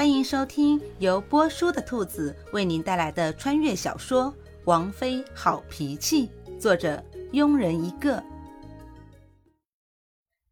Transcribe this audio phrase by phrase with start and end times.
[0.00, 4.32] 欢迎收听由波叔的兔子为您带来的穿越小说
[4.64, 6.26] 《王妃好脾气》，
[6.58, 8.24] 作者庸人一个。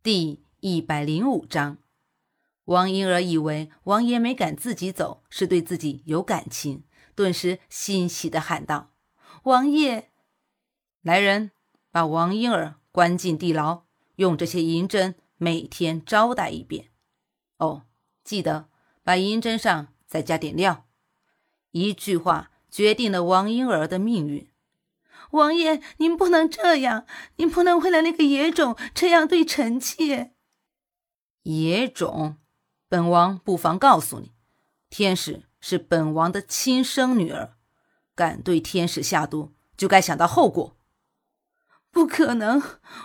[0.03, 1.79] 第一百零五章，
[2.67, 6.85] 王婴儿以为王爷没赶自己走是对自己有感情，
[7.15, 8.91] 顿时欣喜的喊道
[9.45, 10.11] ：“王爷，
[11.01, 11.53] 来人，
[11.91, 13.85] 把王婴儿关进地牢，
[14.17, 16.91] 用这些银针每天招待一遍。
[17.57, 17.85] 哦，
[18.23, 18.69] 记得。”
[19.09, 20.87] 把银针上再加点料，
[21.71, 24.51] 一句话决定了王婴儿的命运。
[25.31, 30.35] 王爷，您不能这样，您不能为了那个野种这样对臣妾。
[31.45, 32.37] 野种，
[32.87, 34.33] 本王不妨告诉你，
[34.91, 37.55] 天使是本王的亲生女儿，
[38.15, 40.77] 敢对天使下毒，就该想到后果。
[41.91, 42.63] 不可能，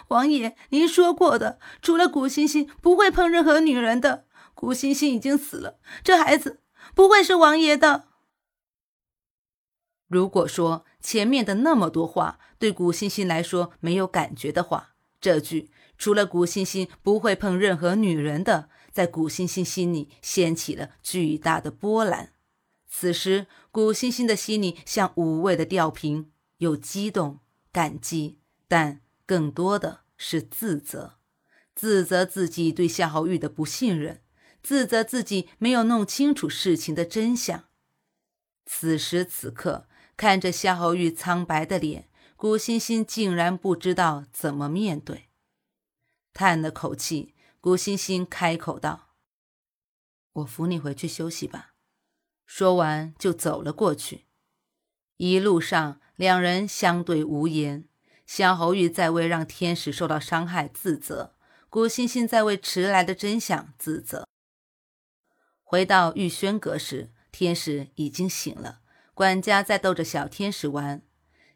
[0.09, 4.25] 王爷，您说过的，除了古欣欣，不会碰任何女人的。
[4.63, 6.61] 古欣欣已经死了，这孩子
[6.95, 8.07] 不会是王爷的。
[10.07, 22.31] 如果说前面的那么多话对古欣欣来说没有感觉的话，这句除了古欣欣不会碰任何女人的，在古欣欣心里掀起了巨大的波澜。
[22.87, 27.39] 此时，古欣欣的心里像五味的吊瓶，有激动、
[27.73, 31.15] 感激，但更多的是自责，
[31.75, 34.21] 自责自己对夏侯玉的不信任。
[34.63, 37.65] 自责自己没有弄清楚事情的真相。
[38.65, 45.29] 此时此刻，看着夏侯玉苍白的脸，古欣欣竟然不知道怎么面对。
[46.33, 49.09] 叹了口气，古欣欣开口道
[50.33, 51.73] ：“我扶你回去休息吧。”
[52.47, 54.25] 说完就走了过去。
[55.17, 57.85] 一路上，两人相对无言。
[58.25, 61.35] 夏侯玉在为让天使受到伤害自责，
[61.69, 64.27] 古欣欣在为迟来的真相自责。
[65.73, 68.81] 回到玉轩阁时，天使已经醒了。
[69.15, 71.01] 管家在逗着小天使玩。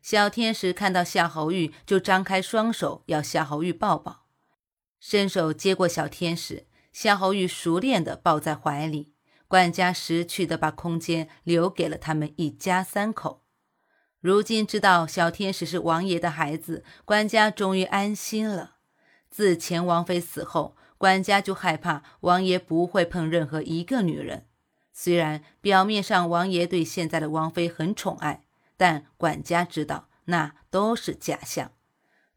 [0.02, 4.26] 小天使看到夏侯玉，就张开双手要夏侯玉抱抱，
[5.00, 6.66] 伸手接过小天使。
[6.92, 9.14] 夏侯玉熟练地抱在怀里。
[9.48, 13.44] 管家识趣地把空间留给了他们一家三口。
[14.20, 18.78] 如今知道小天使是王爷的孩子，管家终于安心了。
[19.30, 20.76] 自前王妃死后。
[20.98, 24.48] 管家就害怕王爷不会碰任何一个女人。
[24.92, 31.72] 虽然表面上王爷对现在的王妃很宠爱，但管家知道那都是假象。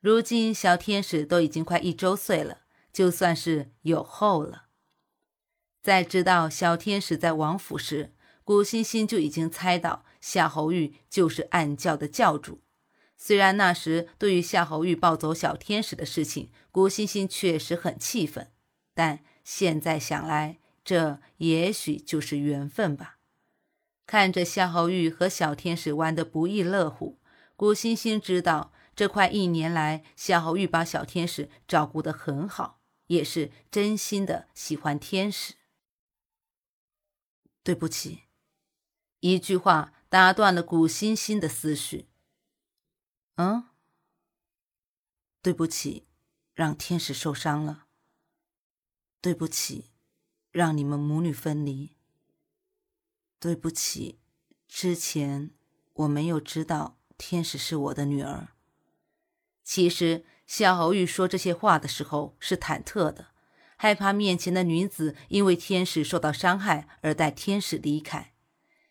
[0.01, 2.59] 如今小天使都已经快一周岁了，
[2.93, 4.65] 就算是有后了。
[5.83, 8.13] 在知道小天使在王府时，
[8.45, 12.61] 古欣欣就已经猜到夏侯玉就是暗教的教主。
[13.23, 18.51] 虽然那时对于夏侯玉抱走小天使的事情，古欣欣确实很气愤，
[18.95, 23.19] 但现在想来，这也许就是缘分吧。
[24.07, 27.21] 看着夏侯玉和小天使玩得不亦乐乎，
[27.57, 35.55] 古欣欣知道这快一年来，夏侯玉把小天使照顾得很好，也是真心的喜欢天使。
[37.63, 38.23] 对不起，
[39.21, 42.10] 一句话打断了古欣欣的思绪。
[43.43, 43.65] 嗯，
[45.41, 46.07] 对不起，
[46.53, 47.87] 让天使受伤了。
[49.23, 49.93] 对不起，
[50.51, 51.97] 让你们母女分离。
[53.39, 54.19] 对不起，
[54.69, 55.53] 之前
[55.95, 58.49] 我没有知道天使是我的女儿。
[59.65, 63.29] 其实夏侯玉说这些话的时候是忐忑的，
[63.77, 68.35] 害怕面前的女子因为天使受到伤害而带天使离开。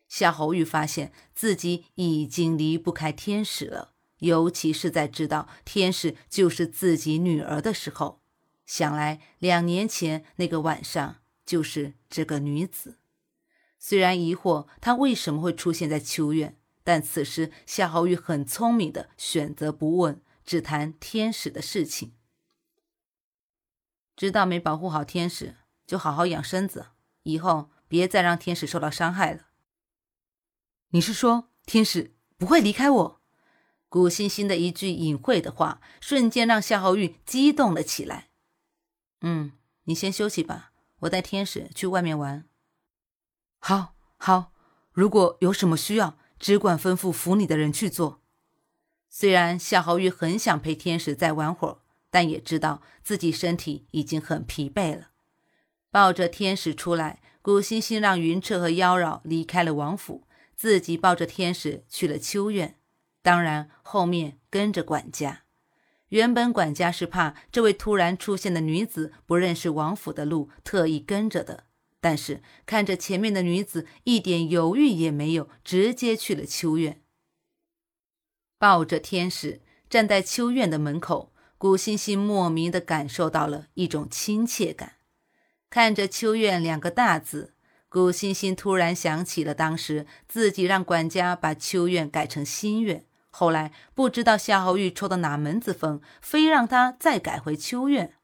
[0.08, 3.94] 夏侯玉发现自己已经离不开天使了。
[4.20, 8.22] 尤其是在知道天使就是自己女儿的时候，
[8.66, 13.00] 想来两年前那个晚上就是这个女子。
[13.78, 22.14] 虽然疑惑她为什么会出现在秋院，但此时夏侯玉很聪明的选择不问，只谈天使的事情。
[24.16, 25.56] 知道没保护好天使，
[25.88, 26.88] 就好好养身子，
[27.24, 29.48] 以后别再让天使受到伤害了。
[30.90, 33.19] 你是说天使不会离开我？
[33.90, 38.30] 古欣欣的一句隐晦的话，瞬间让夏侯玉激动了起来。
[39.22, 39.54] 嗯，
[39.86, 42.46] 你先休息吧，我带天使去外面玩。
[43.58, 44.54] 好，好，
[44.92, 48.22] 如果有什么需要，只管吩咐府里的人去做。
[49.10, 51.80] 虽然夏侯玉很想陪天使再玩会儿，
[52.12, 55.10] 但也知道自己身体已经很疲惫了。
[55.90, 62.79] 抱着天使出来，古欣欣让云彻和妖娆离开了王府，自己抱着天使去了秋院。
[63.30, 65.44] 当然，后面跟着管家。
[66.08, 71.66] 原本管家是怕这位突然出现的女子不认识王府的路，特意跟着的。
[72.02, 77.04] 但是看着前面的女子，一点犹豫也没有，直接去了秋院。
[78.58, 84.94] 抱着天使站在秋院的门口，古欣欣莫名的感受到了一种亲切感。
[85.70, 87.54] 看着秋院两个大字，
[87.90, 93.06] 古欣欣突然想起了当时自己让管家把秋院改成新院，
[93.40, 98.18] 后来不知道夏侯玉抽的哪门子风，非让他再改回秋院。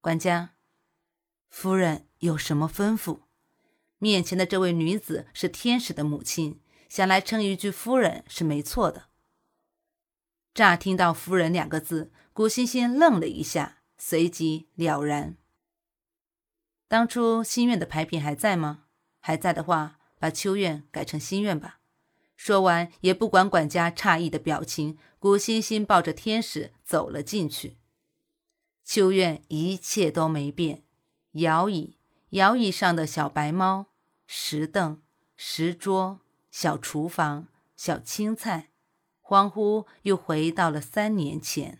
[0.00, 0.54] 管家，
[1.50, 3.22] 夫人有什么吩咐？
[3.98, 9.06] 面前的这位女子是天使的母亲，想来称一句夫人是没错的。
[10.54, 15.36] 乍听到“夫人”两个字，古欣欣愣了一下，随即了然。
[16.86, 18.84] 当初心愿的牌匾还在吗？
[19.18, 21.80] 还在的话，把秋院改成心愿吧。
[22.44, 27.78] 说完，也不管管家诧异的表情，古欣欣抱着天使走了进去。
[28.84, 30.82] 秋院一切都没变，
[31.32, 31.96] 摇椅、
[32.32, 33.86] 摇椅上的小白猫、
[34.26, 35.00] 石凳、
[35.34, 36.20] 石桌、
[36.50, 37.48] 小厨房、
[37.78, 38.68] 小青菜，
[39.22, 41.78] 恍惚又回到了三年前。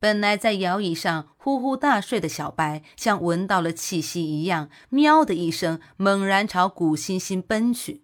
[0.00, 8.02] 本来在摇椅上呼呼大睡的小白，像闻到了气息一样，喵的一声，猛然朝古欣欣奔去。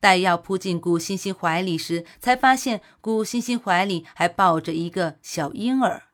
[0.00, 6.04] 待要扑进古欣欣怀里时，才发现古欣欣怀里还抱着一个小婴儿。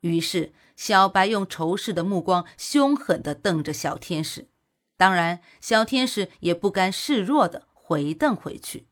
[0.00, 4.48] 于是，小白用仇视的目光凶狠地瞪着小天使，
[4.96, 8.88] 当然，小天使也不甘示弱地回瞪回去。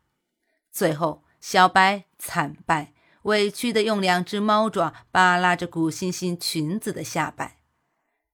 [0.71, 7.62] 最后，小白惨败，委屈地用两只猫爪扒拉着古欣欣裙子的下摆。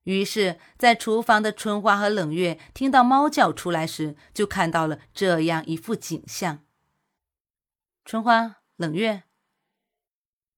[0.08, 6.64] 于是，在厨房的春花和冷月听到猫叫出来时，就看到了这样一副景象。
[8.06, 9.24] 春花、冷月，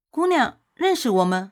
[0.09, 1.51] 姑娘认识我们？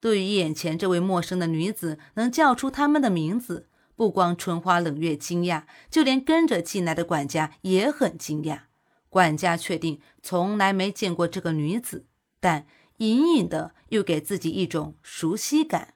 [0.00, 8.62] 对于眼前这位陌生的女子能叫出他们的名字，不光春花冷月惊讶，就连跟着进来的管家也很惊讶。
[9.08, 12.04] 管家确定从来没见过这个女子，
[12.40, 12.66] 但
[12.96, 15.94] 隐隐的又给自己一种熟悉感。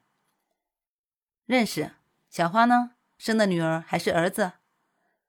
[1.46, 1.92] 认识
[2.28, 2.90] 小花呢？
[3.16, 4.52] 生的女儿还是儿子？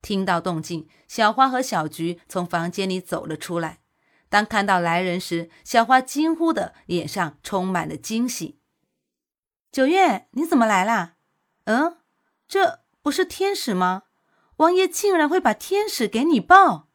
[0.02, 3.80] 听到动静，小花和小菊从房间里走了出来。
[4.28, 8.60] 当看到来人时，小花惊呼的脸上充满了惊喜。
[9.72, 11.18] 九月，你怎么来啦？
[11.66, 11.98] 嗯，
[12.48, 14.04] 这不是天使吗？
[14.58, 16.90] 王爷竟然会把天使给你抱。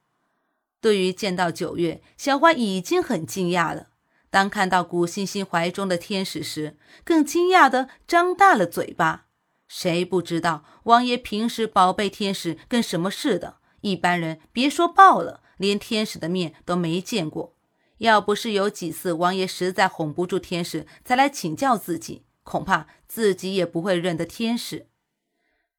[0.80, 3.90] 对于见到九月，小花已经很惊讶了。
[4.32, 9.26] 当看到古欣欣怀中的天使时，更惊讶的张大了嘴巴。
[9.68, 13.58] 谁不知道王爷平时宝贝天使跟什么似的？
[13.82, 17.54] 一般人别说抱了，连天使的面都没见过。
[17.98, 22.24] 要不是有几次王爷实在哄不住天使，才来请教自己。
[22.42, 24.88] 恐怕自己也不会认得天使。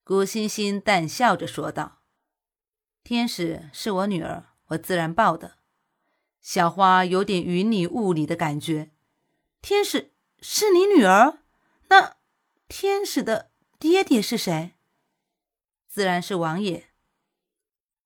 [0.04, 2.02] 古欣欣淡笑着说道
[3.04, 5.56] ：“天使是我女儿，我自然抱的。”
[6.44, 8.92] 小花有点云里雾里的感觉。
[9.62, 10.12] 天使
[10.42, 11.40] 是你女儿？
[11.88, 12.18] 那
[12.68, 13.50] 天使的
[13.80, 14.74] 爹爹是谁？
[15.88, 16.90] 自然是王爷。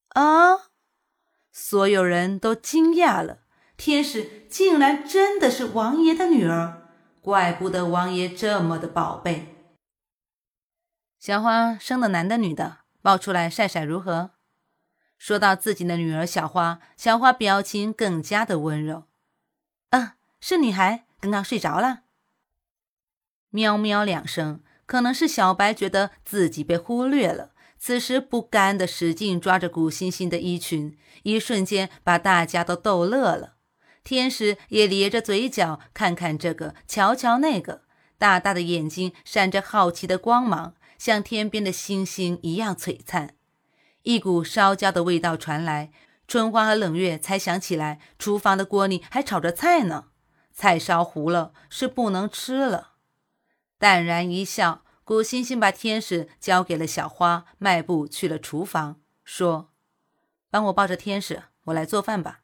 [0.10, 0.70] 啊！
[1.52, 3.40] 所有人都惊讶了，
[3.76, 6.88] 天使竟然真的是王爷的女儿。
[7.22, 9.56] 怪不得王爷这么的宝贝。
[11.18, 14.37] 小花生的男的女的，抱出来晒晒如何？
[15.18, 19.06] 说到自己的女儿小花，小花表情更加的温柔。
[19.90, 22.02] 啊，是女孩，刚刚睡着了。
[23.50, 33.56] 喵喵两声，可能是小白觉得自己被忽略了，此时不甘的使劲抓着古欣欣的衣裙，一瞬间把大家都逗乐了。
[34.04, 37.82] 天使也咧着嘴角，看看这个，瞧瞧那个，
[38.18, 43.36] 大大的眼睛闪着好奇的光芒，像天边的星星一样璀璨。
[44.08, 45.92] 一股烧焦的味道传来，
[46.30, 50.06] 春花和冷月才想起来，厨房的锅里还炒着菜呢，
[50.54, 52.94] 菜烧糊了，是不能吃了。
[53.78, 59.74] 淡然一笑，古欣欣把天使交给了小花，迈步去了厨房，说
[60.50, 62.44] ：“帮我抱着天使，我来做饭吧。”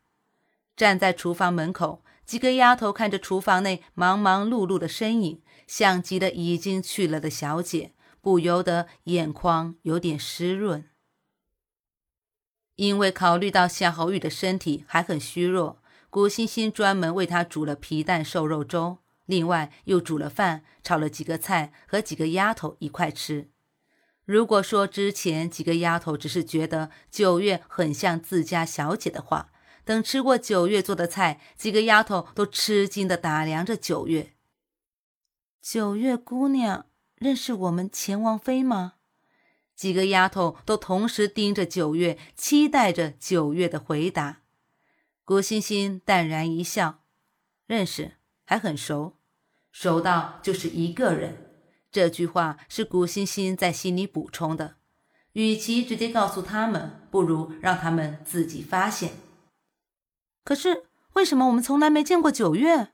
[0.75, 10.89] 站在厨房门口，几个丫头看着厨房内忙忙碌碌的身影，像极了已经去了的小姐，不由得眼眶有点湿润。
[12.75, 23.49] 因为考虑到夏侯玉的身体还很虚弱，古欣欣专门为他煮了皮蛋瘦肉粥，另外又煮了饭，炒了几个菜，和几个丫头一块吃。
[24.25, 29.51] 如果说之前几个丫头只是觉得九月很像自家小姐的话，
[29.83, 34.33] 等吃过九月做的菜，几个丫头都吃惊的打量着九月。
[35.61, 38.93] 九月姑娘认识我们钱王妃吗？
[39.75, 44.41] 几个丫头都同时盯着九月，期待着九月的回答。
[45.25, 47.03] 古欣欣淡然一笑
[47.65, 48.13] ：“认识，
[48.45, 49.17] 还很熟，
[49.71, 51.49] 熟到就是一个人。”
[51.91, 54.75] 这句话是古欣欣在心里补充的。
[55.33, 59.13] 与其直接告诉他们，不如让他们自己发现。
[60.43, 62.89] 可是为什么我们从来没见过九月？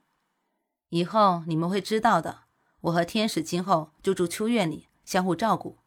[0.90, 2.44] 以后你们会知道的。
[2.82, 5.78] 我和天使今后就住秋院里，相互照顾。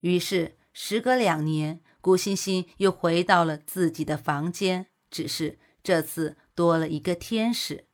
[0.00, 7.86] 于是，时隔两年，古欣欣又回到了自己的房间，只是这次多了一个天使。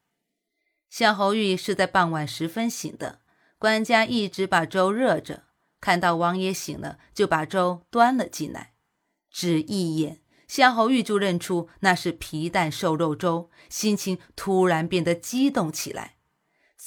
[0.88, 3.20] 夏侯玉是在傍晚时分醒的，
[3.58, 5.44] 管家一直把粥热着。
[5.80, 8.72] 看到王爷醒了，就把粥端了进来。
[9.30, 16.15] 只一眼，夏侯玉就认出那是皮蛋瘦肉粥，心情突然变得激动起来。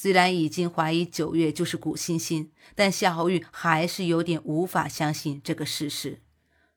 [0.02, 6.22] 虽然已经怀疑九月就是古欣欣，但夏侯玉还是有点无法相信这个事实。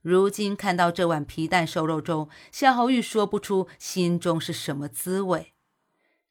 [0.01, 5.53] 如今看到这碗皮蛋瘦肉粥，夏侯玉说不出心中是什么滋味，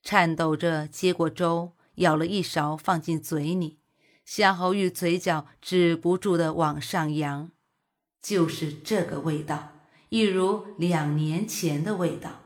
[0.04, 3.80] 颤抖着接过粥，舀了一勺放进嘴里。
[4.26, 7.52] 夏侯玉嘴角止不住的往上扬，
[8.22, 9.72] 就是这个味道，
[10.10, 12.42] 一如两年前的味道。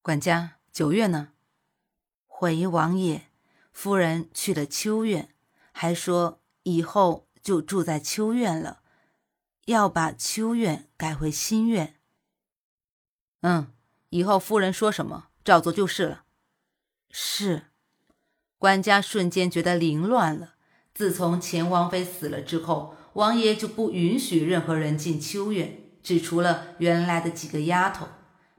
[0.00, 1.32] 管家，九月呢？
[2.40, 3.26] 回王爷，
[3.70, 5.28] 夫人去了秋院，
[5.72, 8.80] 还说以后就住在秋院了，
[9.66, 11.96] 要把秋院改回新院。
[13.42, 13.70] 嗯，
[14.08, 16.24] 以后夫人说什么，照做就是了。
[17.10, 17.64] 是。
[18.56, 20.54] 管家瞬间觉得凌乱了。
[20.94, 28.08] 自从钱王妃死了之后，王爷就不允许任何人进秋院，只除了原来的几个丫头。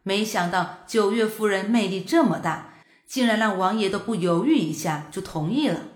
[0.04, 2.68] 没想到九月夫人魅力这么大，
[3.12, 5.90] 竟然让王爷都不犹豫一下就同意了。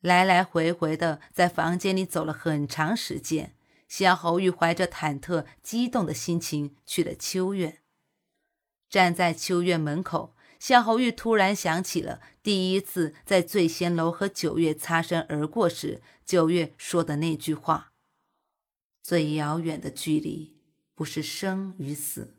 [0.00, 3.56] 来来回回的在房间里走了很长时间，
[3.88, 7.78] 夏侯玉怀着忐忑、激动的心情去了秋院，
[8.90, 10.34] 站在秋院门口。
[10.58, 17.94] 夏侯玉突然想起了第一次在醉仙楼和九月擦身而过时，九月说的那句话
[19.02, 20.58] ：“最遥远的距离，
[20.94, 22.34] 不是生与死，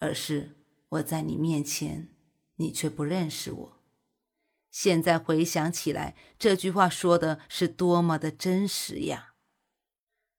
[0.00, 0.56] 而是
[0.88, 2.08] 我在你面前，
[2.56, 3.72] 你却不认识我。”
[4.70, 9.32] 现在回想起来，这句话说的是多么的真实呀！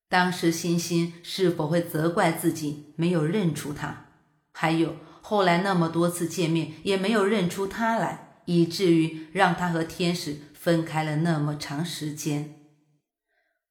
[0.08, 4.06] 当时欣欣是否会责怪自己没有认出他？
[4.52, 4.96] 还有？
[5.22, 12.54] 后来那么多次见面，也没有认出他来，以至于让他和天使分开了那么长时间。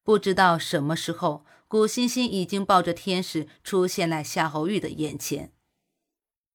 [0.03, 5.51] 不知道什么时候，古欣欣已经抱着天使出现在夏侯玉的眼前。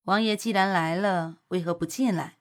[0.05, 2.39] 王爷既然来了，为何不进来？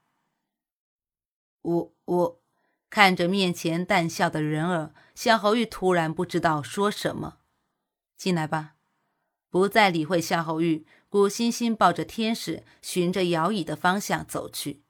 [1.62, 2.42] 我我
[2.90, 7.38] 看着面前淡笑的人儿，夏侯玉突然不知道说什么。
[8.18, 8.76] 进来吧，
[9.50, 10.86] 不再理会夏侯玉。
[11.08, 14.82] 古欣欣抱着天使，循着摇椅的方向走去。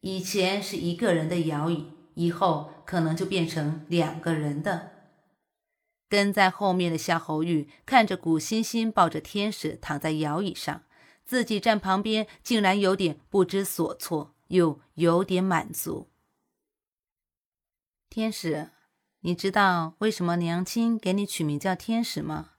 [0.00, 4.90] 以前是一个人的摇椅，以后可能就变成两个人的。
[6.08, 10.82] 跟在后面的夏侯玉看着古欣欣抱着天使躺在摇椅上，
[11.24, 16.10] 自己站旁边，竟然有点不知所措，又有点满足。
[18.08, 18.70] 天使，
[19.20, 22.52] 你知道为什么娘亲给你取名叫天使吗？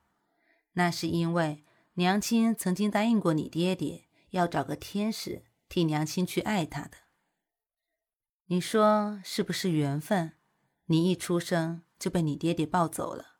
[0.74, 1.64] 那是因为。
[1.96, 6.98] 娘亲曾经答应过你爹爹，要找个天使替娘亲去爱他的。
[8.46, 10.34] 你说是不是缘分？
[10.86, 13.36] 你一出生就被你爹爹抱走了。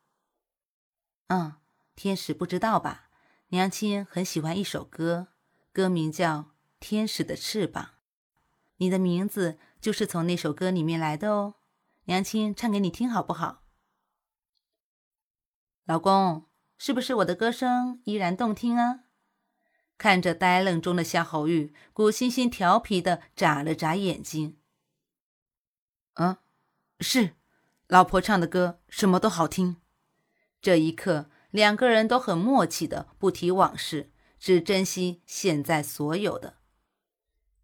[1.30, 1.56] 嗯，
[1.96, 3.10] 天使不知道吧？
[3.54, 5.28] 娘亲很喜欢一首歌，
[5.72, 6.38] 歌名叫
[6.80, 7.84] 《天使的翅膀》，
[8.78, 11.54] 你的名字就是从那首歌里面来的哦。
[12.06, 13.62] 娘亲唱给你听好不好？
[15.86, 16.48] 老公。
[16.80, 19.02] 是不是我的歌声依然动听啊？
[20.00, 24.58] 看着呆愣中的夏侯玉，古欣欣调皮的眨了眨眼睛。
[26.16, 26.38] 嗯，
[27.00, 27.36] 是，
[27.88, 29.78] 老婆唱的歌什么都好听。
[30.60, 36.56] 这一刻，两个人都很默契的不提往事，只珍惜现在所有的。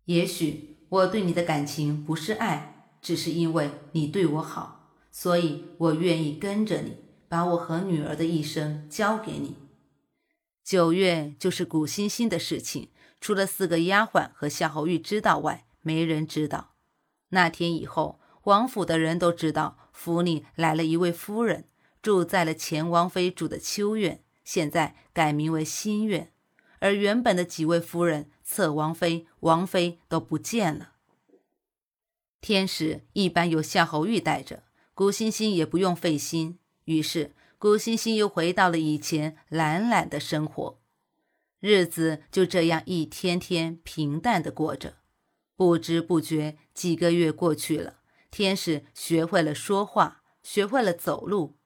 [0.06, 7.10] 也许我对你的感情不是爱，只是因为你对我好，所以我愿意跟着你。
[7.30, 9.56] 把我和女儿的一生交给你。
[10.64, 12.90] 九月就是古欣欣的事情，
[13.22, 16.74] 除了四个丫鬟和夏侯玉知道外，没人知道。
[17.30, 21.69] 那天以后，王府的人都知道府里来了一位夫人，
[22.02, 26.34] 住在了前王妃住的秋院，现在改名为新院。
[26.80, 30.94] 而原本的几位夫人、侧王妃、王妃都不见了。
[32.40, 34.64] 天使一般由夏侯玉带着，
[34.94, 36.58] 古欣欣也不用费心。
[36.86, 40.80] 于是古欣欣又回到了以前懒懒的生活，
[41.60, 45.00] 日子就这样一天天平淡的过着。
[45.58, 48.00] 不知不觉几个月过去了，
[48.32, 51.59] 天使学会了说话，学会了走路。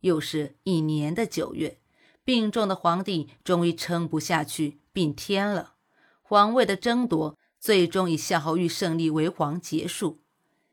[0.00, 1.78] 又是一年的九月，
[2.24, 5.74] 病重的皇帝终于撑不下去，病天了。
[6.22, 10.22] 皇位的争夺最终以夏侯玉胜利为皇结束。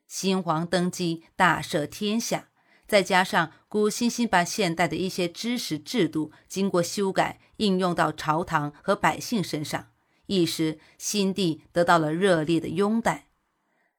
[0.08, 2.50] 新皇登基，大赦天下。
[2.86, 9.88] 再加上古欣欣把现代的一些知识制度经过修改，应用到朝堂和百姓身上，
[10.28, 13.30] 一时新帝得到了热烈的拥戴。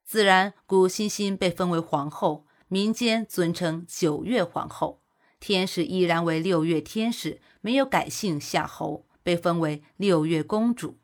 [0.04, 5.02] 自然，古欣欣被封为皇后，民间尊称九月皇后。
[5.46, 10.98] 天使依然为六月天使，没有改姓夏侯，被封为六月公主。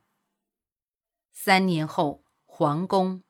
[1.30, 3.22] 三年后，皇宫。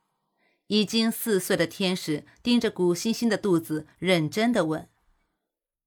[0.68, 4.88] 已经四岁的天使盯着古欣欣的肚子，认真的问：“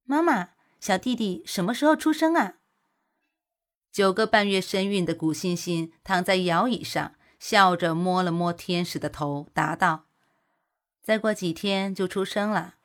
[0.04, 0.50] 妈妈，
[0.82, 2.56] 小弟弟什么时候出生啊？”
[3.94, 10.04] 九个半月身孕的古欣欣躺在摇椅上，笑着摸了摸天使的头，答道
[11.02, 12.76] ：“再过几天就出生了。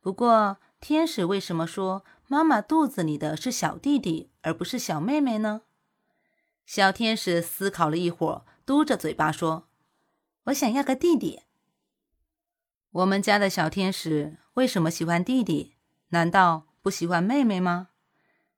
[0.00, 5.62] 不过，天使为什么说妈妈肚子里的是小弟弟，而不是小妹妹呢？”
[6.66, 9.70] 小天使思考了一会儿，嘟着嘴巴说。
[10.44, 11.40] 我想要个弟弟。
[12.90, 15.76] 我们家的小天使为什么喜欢弟弟？
[16.08, 17.88] 难道不喜欢妹妹吗？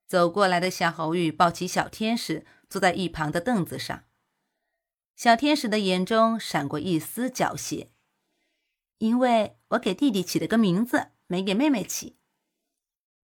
[0.09, 4.03] 走过来的夏侯玉抱起小天使，坐在一旁的凳子上。
[5.15, 7.91] 小天使的眼中闪过一丝狡黠，
[8.99, 12.17] 因为我给弟弟起了个名字，没给妹妹起。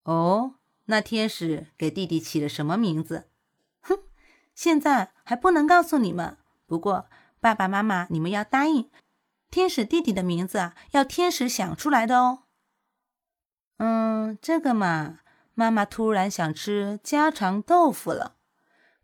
[0.05, 0.55] 哦，
[0.87, 3.29] 那天使给弟弟起了什么名字？
[3.81, 3.99] 哼，
[4.55, 6.37] 现在还不能告诉你们。
[6.67, 7.09] 不过。
[7.43, 8.91] 爸爸妈妈，你们要答应，
[9.51, 12.43] 天使弟弟的名字啊，要天使想出来的哦。
[13.79, 15.21] 嗯，这个嘛，
[15.55, 18.37] 妈妈突然想吃家常豆腐了。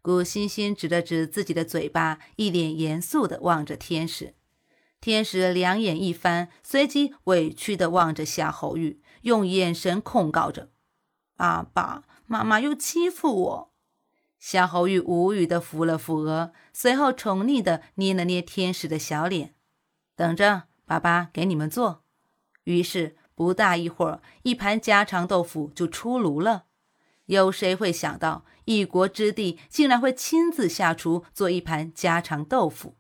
[0.03, 4.35] 古欣欣指了指自己的嘴巴，一脸严肃的望着天使。
[5.07, 10.71] 天使两眼一翻，随即委屈的望着夏侯玉，用眼神控告着
[11.39, 13.73] ：“爸爸妈妈又欺负我。”
[14.41, 19.55] 夏侯玉无语的扶了扶额，随后宠溺的捏了捏天使的小脸，
[20.17, 22.03] 等着爸爸给你们做。
[22.65, 26.65] 于是不大一会儿，一盘家常豆腐就出炉了。
[27.27, 32.97] 有谁会想到，一国之帝竟然会亲自下厨做一盘家常豆腐？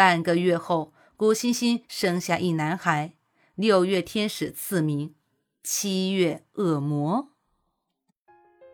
[0.00, 3.12] 半个月后，古欣欣生下一男孩，
[3.54, 5.14] 六月天使赐名，
[5.62, 7.28] 七月恶魔。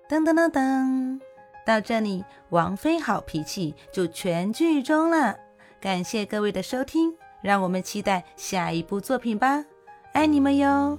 [0.08, 1.20] 噔噔噔噔。
[1.66, 5.36] 到这里，王菲好脾气就全剧终了。
[5.80, 7.12] 感谢各位的收听，
[7.42, 9.64] 让我们期待下一部作品吧，
[10.12, 10.96] 爱你们哟。